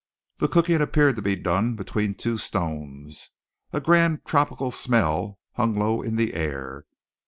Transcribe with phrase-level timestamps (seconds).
[0.39, 3.33] The cooking appeared to be done between two stones.
[3.71, 6.87] A grand tropical smell hung low in the air.